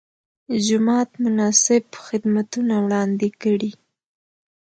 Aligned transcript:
جومات 0.65 1.09
مناسب 1.23 1.83
خدمتونه 2.07 2.73
وړاندې 2.85 3.29
کړي. 3.41 3.71